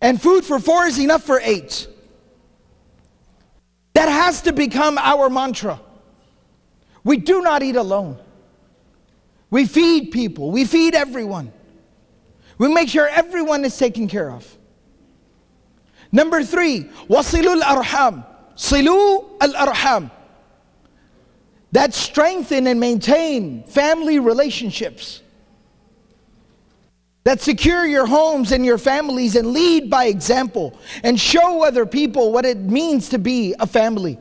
And 0.00 0.18
food 0.18 0.46
for 0.46 0.58
four 0.58 0.86
is 0.86 0.98
enough 0.98 1.22
for 1.22 1.38
eight. 1.42 1.86
That 3.92 4.08
has 4.08 4.40
to 4.40 4.54
become 4.54 4.96
our 4.96 5.28
mantra. 5.28 5.78
We 7.04 7.18
do 7.18 7.42
not 7.42 7.62
eat 7.62 7.76
alone. 7.76 8.16
We 9.50 9.66
feed 9.66 10.12
people, 10.12 10.50
we 10.50 10.64
feed 10.64 10.94
everyone. 10.94 11.52
We 12.56 12.72
make 12.72 12.88
sure 12.88 13.06
everyone 13.06 13.66
is 13.66 13.76
taken 13.76 14.08
care 14.08 14.30
of. 14.30 14.56
Number 16.10 16.42
three, 16.42 16.84
wasilul 17.10 17.60
arham. 17.60 18.31
Silu 18.56 19.24
al 19.40 19.52
arham. 19.52 20.10
That 21.72 21.94
strengthen 21.94 22.66
and 22.66 22.78
maintain 22.78 23.64
family 23.64 24.18
relationships. 24.18 25.22
That 27.24 27.40
secure 27.40 27.86
your 27.86 28.06
homes 28.06 28.52
and 28.52 28.66
your 28.66 28.78
families 28.78 29.36
and 29.36 29.52
lead 29.52 29.88
by 29.88 30.06
example 30.06 30.78
and 31.04 31.18
show 31.18 31.64
other 31.64 31.86
people 31.86 32.32
what 32.32 32.44
it 32.44 32.58
means 32.58 33.10
to 33.10 33.18
be 33.18 33.54
a 33.60 33.66
family. 33.66 34.18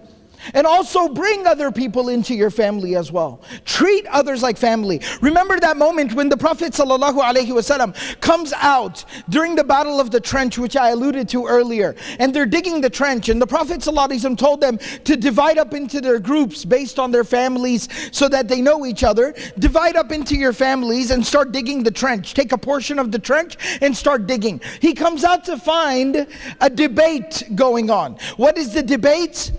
And 0.54 0.66
also 0.66 1.08
bring 1.08 1.48
other 1.48 1.72
people 1.72 2.10
into 2.10 2.34
your 2.34 2.50
family 2.50 2.96
as 2.96 3.12
well. 3.12 3.42
Treat 3.66 4.06
others 4.08 4.42
like 4.42 4.58
family. 4.58 5.02
Remember 5.22 5.60
that 5.60 5.78
moment 5.78 6.14
when 6.14 6.30
the 6.30 6.38
Prophet 6.38 6.74
ﷺ 6.74 8.22
comes 8.22 8.54
out 8.54 9.06
during 9.30 9.56
the 9.56 9.64
Battle 9.64 10.00
of 10.00 10.12
the 10.12 10.20
Trench, 10.20 10.58
which 10.58 10.76
I 10.76 10.90
alluded 10.90 11.30
to 11.30 11.46
earlier, 11.46 11.96
and 12.20 12.34
they're 12.34 12.46
digging 12.46 12.82
the 12.82 12.90
trench, 12.90 13.30
and 13.30 13.42
the 13.42 13.48
Prophet 13.48 13.82
ﷺ 13.82 14.38
told 14.38 14.62
them 14.62 14.78
to 15.04 15.16
divide 15.16 15.58
up 15.58 15.74
into 15.74 16.02
their 16.02 16.20
groups 16.20 16.66
based 16.66 17.00
on 17.00 17.12
their 17.12 17.24
families 17.24 17.88
so 18.12 18.28
that 18.30 18.48
they 18.48 18.62
know 18.62 18.86
each 18.86 19.04
other. 19.04 19.34
Divide 19.60 19.96
up 19.96 20.12
into 20.12 20.36
your 20.36 20.54
families 20.54 21.12
and 21.12 21.26
start 21.26 21.52
digging 21.52 21.84
the 21.84 21.92
trench. 21.92 22.34
Take 22.34 22.52
a 22.52 22.58
portion 22.58 23.00
of 23.00 23.12
the 23.12 23.20
trench 23.20 23.58
and 23.82 23.96
start 23.96 24.28
digging. 24.28 24.62
He 24.80 24.94
comes 24.94 25.24
out 25.24 25.44
to 25.46 25.58
find 25.58 26.28
a 26.60 26.70
debate 26.70 27.44
going 27.56 27.90
on. 27.90 28.18
What 28.38 28.58
is 28.58 28.74
the 28.74 28.84
debate? 28.84 29.52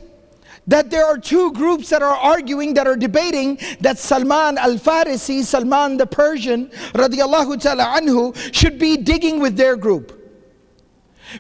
That 0.67 0.91
there 0.91 1.05
are 1.05 1.19
two 1.19 1.53
groups 1.53 1.89
that 1.91 2.03
are 2.03 2.17
arguing, 2.17 2.75
that 2.75 2.87
are 2.87 2.97
debating 2.97 3.59
that 3.81 3.99
Salman 3.99 4.59
al-Farisi, 4.59 5.43
Salman 5.43 5.97
the 5.97 6.07
Persian, 6.07 6.69
radiallahu 6.95 7.61
ta'ala 7.61 8.01
anhu, 8.01 8.35
should 8.55 8.79
be 8.79 8.97
digging 8.97 9.41
with 9.41 9.57
their 9.57 9.77
group. 9.77 10.19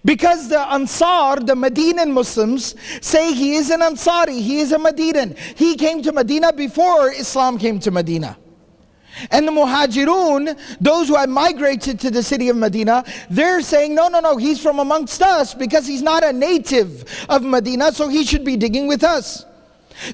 Because 0.04 0.48
the 0.48 0.60
Ansar, 0.72 1.36
the 1.36 1.54
Medinan 1.54 2.12
Muslims, 2.12 2.74
say 3.00 3.32
he 3.34 3.56
is 3.56 3.70
an 3.70 3.80
Ansari, 3.80 4.40
he 4.40 4.60
is 4.60 4.72
a 4.72 4.78
Medinan. 4.78 5.36
He 5.54 5.76
came 5.76 6.02
to 6.02 6.12
Medina 6.12 6.52
before 6.52 7.12
Islam 7.12 7.58
came 7.58 7.78
to 7.80 7.90
Medina. 7.90 8.38
And 9.30 9.46
the 9.46 9.52
Muhajirun, 9.52 10.58
those 10.80 11.08
who 11.08 11.16
had 11.16 11.28
migrated 11.28 12.00
to 12.00 12.10
the 12.10 12.22
city 12.22 12.48
of 12.48 12.56
Medina, 12.56 13.04
they're 13.30 13.60
saying, 13.60 13.94
no, 13.94 14.08
no, 14.08 14.20
no, 14.20 14.36
he's 14.36 14.60
from 14.60 14.78
amongst 14.78 15.22
us 15.22 15.54
because 15.54 15.86
he's 15.86 16.02
not 16.02 16.24
a 16.24 16.32
native 16.32 17.26
of 17.28 17.42
Medina, 17.42 17.92
so 17.92 18.08
he 18.08 18.24
should 18.24 18.44
be 18.44 18.56
digging 18.56 18.86
with 18.86 19.04
us. 19.04 19.44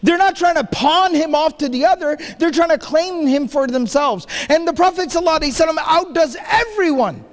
They're 0.02 0.19
not 0.19 0.37
trying 0.37 0.57
to 0.57 0.64
pawn 0.64 1.14
him 1.14 1.35
off 1.35 1.59
to 1.59 1.69
the 1.69 1.87
other, 1.87 2.19
they're 2.38 2.50
trying 2.50 2.71
to 2.71 2.78
claim 2.78 3.26
him 3.26 3.49
for 3.49 3.67
themselves. 3.67 4.26
And 4.49 4.67
the 4.67 4.73
Prophet 4.73 5.09
ﷺ 5.09 5.76
outdoes 5.81 6.37
everyone. 6.47 7.25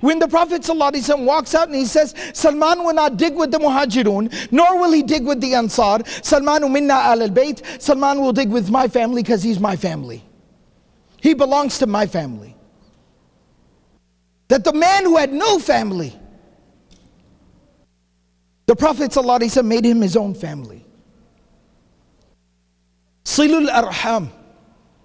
When 0.00 0.18
the 0.18 0.28
Prophet 0.28 0.62
ﷺ 0.62 1.24
walks 1.24 1.54
out 1.54 1.68
and 1.68 1.76
he 1.76 1.84
says, 1.84 2.14
Salman 2.34 2.84
will 2.84 2.94
not 2.94 3.16
dig 3.16 3.34
with 3.34 3.50
the 3.50 3.58
Muhajirun, 3.58 4.52
nor 4.52 4.78
will 4.78 4.92
he 4.92 5.02
dig 5.02 5.24
with 5.24 5.40
the 5.40 5.54
Ansar. 5.54 6.00
Salman 6.22 6.72
minna 6.72 6.94
al 6.94 7.20
bayt. 7.28 7.80
Salman 7.80 8.20
will 8.20 8.32
dig 8.32 8.50
with 8.50 8.70
my 8.70 8.88
family 8.88 9.22
because 9.22 9.42
he's 9.42 9.60
my 9.60 9.76
family. 9.76 10.24
He 11.20 11.34
belongs 11.34 11.78
to 11.78 11.86
my 11.86 12.06
family. 12.06 12.56
That 14.48 14.64
the 14.64 14.72
man 14.72 15.04
who 15.04 15.16
had 15.16 15.32
no 15.32 15.58
family, 15.58 16.18
the 18.66 18.76
Prophet 18.76 19.10
ﷺ 19.10 19.64
made 19.64 19.84
him 19.84 20.00
his 20.00 20.16
own 20.16 20.34
family. 20.34 20.84
Silul 23.24 23.68
arham, 23.68 24.30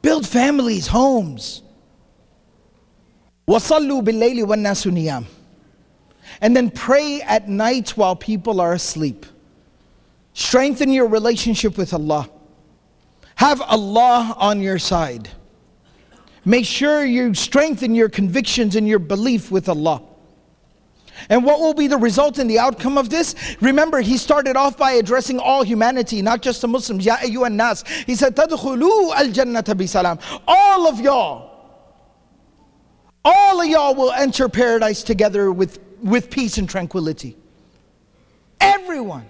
build 0.01 0.27
families, 0.27 0.87
homes. 0.87 1.61
Wasallu 3.47 4.03
bil 4.03 4.47
wa 4.47 4.55
niyam. 4.55 5.25
And 6.39 6.55
then 6.55 6.69
pray 6.71 7.21
at 7.21 7.49
night 7.49 7.91
while 7.97 8.15
people 8.15 8.61
are 8.61 8.73
asleep. 8.73 9.25
Strengthen 10.33 10.91
your 10.91 11.07
relationship 11.07 11.77
with 11.77 11.93
Allah. 11.93 12.29
Have 13.35 13.61
Allah 13.61 14.35
on 14.37 14.61
your 14.61 14.79
side. 14.79 15.29
Make 16.45 16.65
sure 16.65 17.05
you 17.05 17.33
strengthen 17.33 17.95
your 17.95 18.09
convictions 18.09 18.75
and 18.75 18.87
your 18.87 18.99
belief 18.99 19.49
with 19.49 19.69
Allah. 19.69 20.01
And 21.29 21.45
what 21.45 21.59
will 21.59 21.73
be 21.73 21.87
the 21.87 21.97
result 21.97 22.37
and 22.37 22.49
the 22.49 22.59
outcome 22.59 22.97
of 22.97 23.09
this? 23.09 23.35
Remember, 23.61 24.01
he 24.01 24.17
started 24.17 24.57
off 24.57 24.77
by 24.77 24.93
addressing 24.93 25.39
all 25.39 25.63
humanity, 25.63 26.21
not 26.21 26.41
just 26.41 26.61
the 26.61 26.67
Muslims. 26.67 27.05
Ya 27.05 27.17
ayyuhan 27.17 27.53
nas. 27.53 27.83
He 28.05 28.15
said, 28.15 28.35
Tadkhulu 28.35 29.13
al 29.13 29.75
bi 29.75 29.85
salam. 29.85 30.19
All 30.47 30.87
of 30.87 30.99
y'all, 30.99 31.51
all 33.23 33.61
of 33.61 33.67
y'all 33.67 33.95
will 33.95 34.11
enter 34.11 34.49
paradise 34.49 35.03
together 35.03 35.51
with, 35.51 35.79
with 36.01 36.29
peace 36.29 36.57
and 36.57 36.67
tranquility. 36.67 37.37
Everyone. 38.59 39.25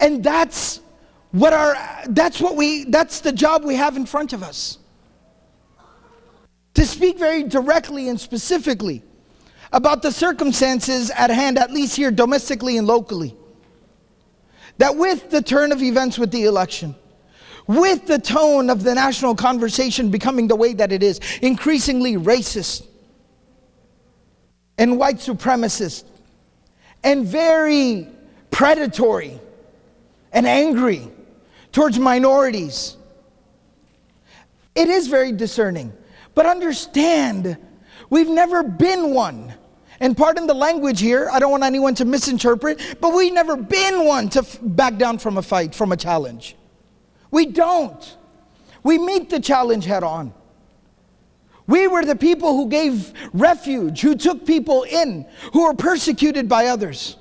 And 0.00 0.22
that's 0.22 0.80
what 1.32 1.52
our 1.52 1.76
that's 2.08 2.40
what 2.40 2.56
we 2.56 2.84
that's 2.84 3.20
the 3.20 3.32
job 3.32 3.64
we 3.64 3.74
have 3.74 3.96
in 3.96 4.06
front 4.06 4.32
of 4.32 4.42
us 4.42 4.78
to 6.76 6.86
speak 6.86 7.18
very 7.18 7.42
directly 7.42 8.08
and 8.08 8.20
specifically 8.20 9.02
about 9.72 10.02
the 10.02 10.12
circumstances 10.12 11.10
at 11.10 11.30
hand, 11.30 11.58
at 11.58 11.70
least 11.70 11.96
here 11.96 12.10
domestically 12.10 12.76
and 12.78 12.86
locally. 12.86 13.34
that 14.78 14.94
with 14.96 15.30
the 15.30 15.40
turn 15.40 15.72
of 15.72 15.82
events 15.82 16.18
with 16.18 16.30
the 16.30 16.44
election, 16.44 16.94
with 17.66 18.06
the 18.06 18.18
tone 18.18 18.70
of 18.70 18.82
the 18.82 18.94
national 18.94 19.34
conversation 19.34 20.10
becoming 20.10 20.46
the 20.48 20.56
way 20.56 20.74
that 20.74 20.92
it 20.92 21.02
is, 21.02 21.18
increasingly 21.42 22.16
racist 22.16 22.86
and 24.78 24.98
white 24.98 25.16
supremacist 25.16 26.04
and 27.02 27.26
very 27.26 28.06
predatory 28.50 29.40
and 30.32 30.46
angry 30.46 31.08
towards 31.72 31.98
minorities. 31.98 32.96
It 34.74 34.88
is 34.88 35.08
very 35.08 35.32
discerning. 35.32 35.92
But 36.36 36.44
understand, 36.44 37.56
we've 38.10 38.28
never 38.28 38.62
been 38.62 39.14
one. 39.14 39.54
And 40.00 40.14
pardon 40.14 40.46
the 40.46 40.54
language 40.54 41.00
here, 41.00 41.30
I 41.32 41.38
don't 41.38 41.50
want 41.50 41.64
anyone 41.64 41.94
to 41.94 42.04
misinterpret, 42.04 42.98
but 43.00 43.14
we've 43.14 43.32
never 43.32 43.56
been 43.56 44.04
one 44.04 44.28
to 44.30 44.40
f- 44.40 44.58
back 44.60 44.98
down 44.98 45.18
from 45.18 45.38
a 45.38 45.42
fight, 45.42 45.74
from 45.74 45.92
a 45.92 45.96
challenge. 45.96 46.54
We 47.30 47.46
don't. 47.46 48.16
We 48.82 48.98
meet 48.98 49.30
the 49.30 49.40
challenge 49.40 49.86
head 49.86 50.04
on. 50.04 50.34
We 51.66 51.88
were 51.88 52.04
the 52.04 52.14
people 52.14 52.54
who 52.54 52.68
gave 52.68 53.14
refuge, 53.32 54.02
who 54.02 54.14
took 54.14 54.44
people 54.46 54.82
in, 54.82 55.26
who 55.54 55.64
were 55.64 55.74
persecuted 55.74 56.50
by 56.50 56.66
others. 56.66 57.16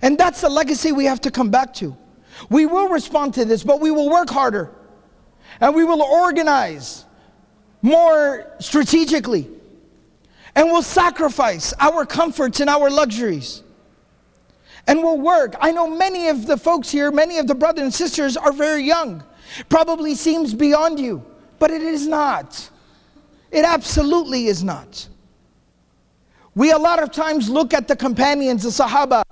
And 0.00 0.16
that's 0.16 0.40
the 0.40 0.48
legacy 0.48 0.90
we 0.92 1.04
have 1.04 1.20
to 1.20 1.30
come 1.30 1.50
back 1.50 1.74
to. 1.74 1.94
We 2.48 2.64
will 2.64 2.88
respond 2.88 3.34
to 3.34 3.44
this, 3.44 3.62
but 3.62 3.78
we 3.78 3.90
will 3.90 4.08
work 4.08 4.30
harder. 4.30 4.74
And 5.60 5.74
we 5.74 5.84
will 5.84 6.02
organize 6.02 7.04
more 7.82 8.46
strategically. 8.58 9.48
And 10.54 10.66
we'll 10.66 10.82
sacrifice 10.82 11.72
our 11.78 12.04
comforts 12.04 12.60
and 12.60 12.68
our 12.68 12.90
luxuries. 12.90 13.62
And 14.86 15.02
we'll 15.02 15.18
work. 15.18 15.54
I 15.60 15.70
know 15.72 15.88
many 15.88 16.28
of 16.28 16.46
the 16.46 16.56
folks 16.56 16.90
here, 16.90 17.10
many 17.10 17.38
of 17.38 17.46
the 17.46 17.54
brothers 17.54 17.82
and 17.82 17.94
sisters 17.94 18.36
are 18.36 18.52
very 18.52 18.82
young. 18.82 19.22
Probably 19.68 20.14
seems 20.14 20.54
beyond 20.54 20.98
you, 20.98 21.24
but 21.58 21.70
it 21.70 21.82
is 21.82 22.06
not. 22.06 22.70
It 23.50 23.64
absolutely 23.64 24.46
is 24.46 24.62
not. 24.62 25.08
We 26.54 26.72
a 26.72 26.78
lot 26.78 27.02
of 27.02 27.12
times 27.12 27.48
look 27.48 27.72
at 27.72 27.88
the 27.88 27.96
companions, 27.96 28.64
the 28.64 28.70
Sahaba, 28.70 29.22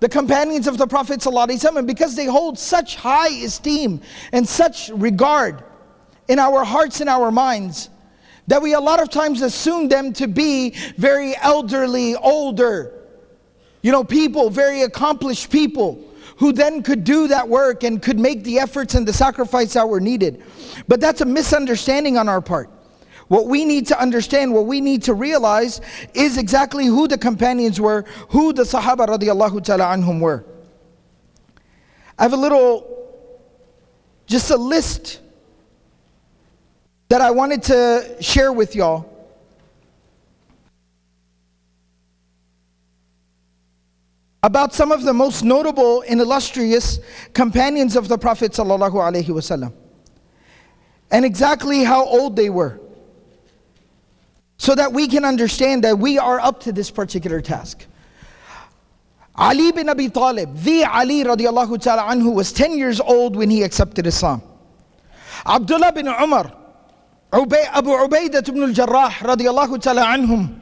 the 0.00 0.08
companions 0.08 0.66
of 0.66 0.78
the 0.78 0.86
Prophet 0.86 1.20
ﷺ, 1.20 1.86
because 1.86 2.16
they 2.16 2.26
hold 2.26 2.58
such 2.58 2.96
high 2.96 3.28
esteem 3.28 4.00
and 4.32 4.46
such 4.46 4.90
regard 4.90 5.62
in 6.28 6.38
our 6.38 6.64
hearts 6.64 7.00
and 7.00 7.08
our 7.08 7.30
minds 7.30 7.90
that 8.48 8.62
we 8.62 8.74
a 8.74 8.80
lot 8.80 9.00
of 9.00 9.10
times 9.10 9.42
assume 9.42 9.88
them 9.88 10.12
to 10.14 10.28
be 10.28 10.70
very 10.96 11.34
elderly, 11.36 12.14
older, 12.14 12.92
you 13.82 13.92
know, 13.92 14.04
people, 14.04 14.50
very 14.50 14.82
accomplished 14.82 15.50
people 15.50 16.02
who 16.38 16.52
then 16.52 16.82
could 16.82 17.02
do 17.02 17.28
that 17.28 17.48
work 17.48 17.82
and 17.82 18.02
could 18.02 18.18
make 18.18 18.44
the 18.44 18.58
efforts 18.58 18.94
and 18.94 19.06
the 19.06 19.12
sacrifice 19.12 19.72
that 19.72 19.88
were 19.88 20.00
needed. 20.00 20.42
But 20.86 21.00
that's 21.00 21.20
a 21.20 21.24
misunderstanding 21.24 22.18
on 22.18 22.28
our 22.28 22.40
part. 22.40 22.70
What 23.28 23.46
we 23.46 23.64
need 23.64 23.88
to 23.88 24.00
understand, 24.00 24.52
what 24.52 24.66
we 24.66 24.80
need 24.80 25.02
to 25.04 25.14
realize 25.14 25.80
is 26.14 26.38
exactly 26.38 26.86
who 26.86 27.08
the 27.08 27.18
companions 27.18 27.80
were, 27.80 28.04
who 28.28 28.52
the 28.52 28.62
Sahaba 28.62 29.08
radiallahu 29.08 29.64
ta'ala 29.64 29.96
anhum 29.96 30.20
were. 30.20 30.44
I 32.18 32.22
have 32.22 32.32
a 32.32 32.36
little, 32.36 33.08
just 34.26 34.50
a 34.50 34.56
list 34.56 35.20
that 37.08 37.20
I 37.20 37.30
wanted 37.30 37.62
to 37.64 38.16
share 38.20 38.52
with 38.52 38.74
y'all. 38.74 39.12
About 44.42 44.74
some 44.74 44.92
of 44.92 45.02
the 45.02 45.12
most 45.12 45.42
notable 45.42 46.04
and 46.08 46.20
illustrious 46.20 47.00
companions 47.34 47.96
of 47.96 48.06
the 48.08 48.16
Prophet 48.16 48.52
wasallam, 48.52 49.72
and 51.10 51.24
exactly 51.24 51.82
how 51.82 52.04
old 52.04 52.36
they 52.36 52.48
were 52.48 52.80
so 54.58 54.74
that 54.74 54.92
we 54.92 55.06
can 55.08 55.24
understand 55.24 55.84
that 55.84 55.98
we 55.98 56.18
are 56.18 56.40
up 56.40 56.60
to 56.60 56.72
this 56.72 56.90
particular 56.90 57.40
task. 57.40 57.86
Ali 59.34 59.70
bin 59.72 59.88
Abi 59.88 60.08
Talib, 60.08 60.56
the 60.56 60.84
Ali 60.84 61.22
radiallahu 61.22 61.80
ta'ala 61.80 62.02
anhu, 62.02 62.32
was 62.32 62.52
10 62.52 62.78
years 62.78 63.00
old 63.00 63.36
when 63.36 63.50
he 63.50 63.62
accepted 63.62 64.06
Islam. 64.06 64.42
Abdullah 65.44 65.92
bin 65.92 66.08
Umar, 66.08 66.52
Abu 67.36 67.90
Ubaidah 67.90 68.48
ibn 68.48 68.62
al-Jarrah 68.62 69.10
radiallahu 69.10 69.80
ta'ala 69.82 70.02
anhum, 70.04 70.60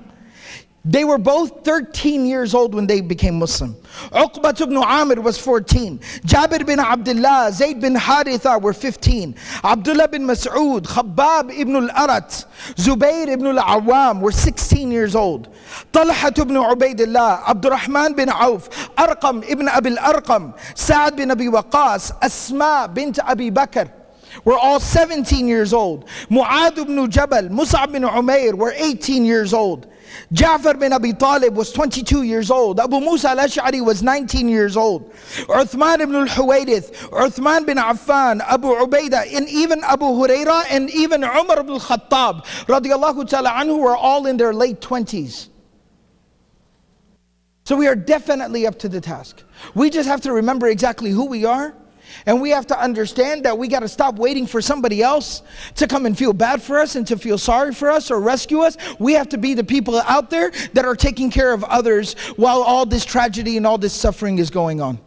they 0.84 1.04
were 1.04 1.18
both 1.18 1.64
13 1.64 2.26
years 2.26 2.52
old 2.52 2.74
when 2.74 2.86
they 2.86 3.00
became 3.00 3.38
Muslim. 3.38 3.74
Uqbat 4.10 4.60
ibn 4.60 4.76
Amir 4.76 5.20
was 5.20 5.38
14. 5.38 5.98
Jabir 6.26 6.66
bin 6.66 6.78
Abdullah, 6.78 7.50
Zayd 7.52 7.80
bin 7.80 7.94
Haritha 7.94 8.60
were 8.60 8.74
15. 8.74 9.34
Abdullah 9.62 10.08
bin 10.08 10.24
Mas'ud, 10.24 10.82
Khabbab 10.82 11.56
ibn 11.56 11.76
al-Arat, 11.76 12.44
Zubayr 12.74 13.28
ibn 13.28 13.46
al-Awam 13.46 14.20
were 14.20 14.32
16 14.32 14.90
years 14.90 15.14
old. 15.14 15.48
Talha 15.92 16.28
ibn 16.28 16.56
Ubaidillah, 16.56 17.44
Abdurrahman 17.44 18.14
bin 18.14 18.28
Auf, 18.28 18.68
Arqam 18.96 19.48
ibn 19.48 19.68
Abi 19.68 19.96
al-Arqam, 19.96 20.58
Sa'ad 20.76 21.16
bin 21.16 21.30
Abi 21.30 21.46
Waqas, 21.46 22.12
Asma 22.20 22.90
bint 22.92 23.18
Abi 23.20 23.50
Bakr, 23.50 23.90
were 24.44 24.58
all 24.58 24.80
17 24.80 25.46
years 25.46 25.72
old. 25.72 26.08
Mu'ad 26.30 26.78
ibn 26.78 27.10
Jabal, 27.10 27.48
Mus'ab 27.48 27.92
bin 27.92 28.02
Umair 28.02 28.54
were 28.54 28.72
18 28.76 29.24
years 29.24 29.52
old. 29.52 29.86
Ja'far 30.32 30.78
bin 30.78 30.92
Abi 30.92 31.12
Talib 31.12 31.56
was 31.56 31.72
22 31.72 32.22
years 32.22 32.50
old. 32.50 32.80
Abu 32.80 33.00
Musa 33.00 33.30
al-Ash'ari 33.30 33.84
was 33.84 34.02
19 34.02 34.48
years 34.48 34.76
old. 34.76 35.12
Uthman 35.48 36.00
ibn 36.00 36.14
al-Huwaydith, 36.14 36.92
Uthman 37.10 37.66
bin 37.66 37.78
Affan, 37.78 38.40
Abu 38.40 38.68
Ubaidah, 38.68 39.34
and 39.34 39.48
even 39.48 39.82
Abu 39.84 40.06
Huraira 40.06 40.64
and 40.70 40.90
even 40.90 41.24
Umar 41.24 41.60
ibn 41.60 41.72
al-Khattab 41.72 42.44
radiallahu 42.66 43.28
ta'ala 43.28 43.50
anhu 43.50 43.78
were 43.78 43.96
all 43.96 44.26
in 44.26 44.36
their 44.36 44.52
late 44.54 44.80
20s. 44.80 45.48
So 47.64 47.76
we 47.76 47.86
are 47.86 47.96
definitely 47.96 48.66
up 48.66 48.78
to 48.80 48.88
the 48.88 49.00
task. 49.00 49.42
We 49.74 49.88
just 49.88 50.06
have 50.06 50.20
to 50.22 50.32
remember 50.32 50.68
exactly 50.68 51.10
who 51.10 51.24
we 51.24 51.44
are 51.46 51.74
and 52.25 52.41
we 52.41 52.49
have 52.51 52.67
to 52.67 52.79
understand 52.79 53.45
that 53.45 53.57
we 53.57 53.67
got 53.67 53.79
to 53.81 53.87
stop 53.87 54.15
waiting 54.15 54.45
for 54.45 54.61
somebody 54.61 55.01
else 55.01 55.41
to 55.75 55.87
come 55.87 56.05
and 56.05 56.17
feel 56.17 56.33
bad 56.33 56.61
for 56.61 56.79
us 56.79 56.95
and 56.95 57.05
to 57.07 57.17
feel 57.17 57.37
sorry 57.37 57.73
for 57.73 57.89
us 57.89 58.11
or 58.11 58.19
rescue 58.19 58.59
us. 58.59 58.77
We 58.99 59.13
have 59.13 59.29
to 59.29 59.37
be 59.37 59.53
the 59.53 59.63
people 59.63 59.99
out 60.01 60.29
there 60.29 60.51
that 60.73 60.85
are 60.85 60.95
taking 60.95 61.31
care 61.31 61.53
of 61.53 61.63
others 61.63 62.13
while 62.35 62.61
all 62.61 62.85
this 62.85 63.05
tragedy 63.05 63.57
and 63.57 63.65
all 63.65 63.77
this 63.77 63.93
suffering 63.93 64.39
is 64.39 64.49
going 64.49 64.81
on. 64.81 64.99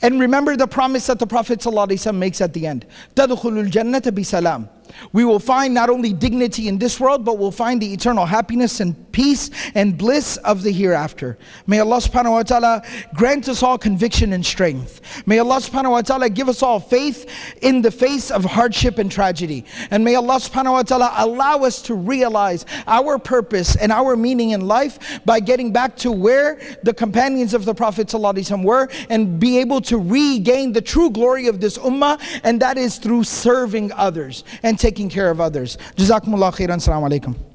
And 0.00 0.20
remember 0.20 0.56
the 0.56 0.68
promise 0.68 1.06
that 1.08 1.18
the 1.18 1.26
Prophet 1.26 1.58
ﷺ 1.58 2.14
makes 2.14 2.40
at 2.40 2.52
the 2.52 2.66
end. 2.66 2.86
تَدْخُلُ 3.16 3.68
الْجَنَّةَ 3.68 4.00
بِسَلَامٍ 4.00 4.68
we 5.11 5.25
will 5.25 5.39
find 5.39 5.73
not 5.73 5.89
only 5.89 6.13
dignity 6.13 6.67
in 6.67 6.77
this 6.77 6.99
world, 6.99 7.25
but 7.25 7.37
we'll 7.37 7.51
find 7.51 7.81
the 7.81 7.93
eternal 7.93 8.25
happiness 8.25 8.79
and 8.79 9.11
peace 9.11 9.49
and 9.75 9.97
bliss 9.97 10.37
of 10.37 10.63
the 10.63 10.71
hereafter. 10.71 11.37
May 11.67 11.79
Allah 11.79 11.97
subhanahu 11.97 12.31
wa 12.31 12.43
ta'ala 12.43 12.83
grant 13.13 13.47
us 13.49 13.61
all 13.61 13.77
conviction 13.77 14.33
and 14.33 14.45
strength. 14.45 15.01
May 15.25 15.39
Allah 15.39 15.57
subhanahu 15.57 15.91
wa 15.91 16.01
ta'ala 16.01 16.29
give 16.29 16.49
us 16.49 16.63
all 16.63 16.79
faith 16.79 17.29
in 17.61 17.81
the 17.81 17.91
face 17.91 18.31
of 18.31 18.43
hardship 18.43 18.97
and 18.97 19.11
tragedy. 19.11 19.65
And 19.91 20.03
may 20.03 20.15
Allah 20.15 20.35
subhanahu 20.35 20.71
wa 20.71 20.83
ta'ala 20.83 21.13
allow 21.17 21.59
us 21.59 21.81
to 21.83 21.95
realize 21.95 22.65
our 22.87 23.19
purpose 23.19 23.75
and 23.75 23.91
our 23.91 24.15
meaning 24.15 24.51
in 24.51 24.61
life 24.61 25.21
by 25.25 25.39
getting 25.39 25.71
back 25.71 25.95
to 25.97 26.11
where 26.11 26.59
the 26.83 26.93
companions 26.93 27.53
of 27.53 27.65
the 27.65 27.73
Prophet 27.73 28.11
were 28.13 28.89
and 29.09 29.39
be 29.39 29.59
able 29.59 29.81
to 29.81 29.97
regain 29.97 30.73
the 30.73 30.81
true 30.81 31.09
glory 31.09 31.47
of 31.47 31.59
this 31.59 31.77
ummah, 31.77 32.19
and 32.43 32.61
that 32.61 32.77
is 32.77 32.97
through 32.97 33.23
serving 33.23 33.91
others. 33.93 34.43
And 34.73 34.79
taking 34.79 35.07
care 35.07 35.29
of 35.29 35.39
others. 35.39 35.77
Jazakumullah 35.97 36.51
khairan. 36.51 36.77
Assalamu 36.81 37.07
alaikum. 37.07 37.52